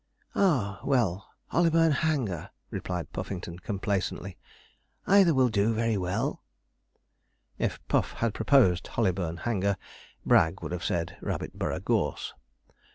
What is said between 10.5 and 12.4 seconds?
would have said Rabbitborough Gorse.